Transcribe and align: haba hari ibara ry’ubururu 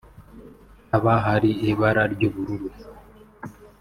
haba 0.91 1.13
hari 1.25 1.49
ibara 1.71 2.03
ry’ubururu 2.13 2.67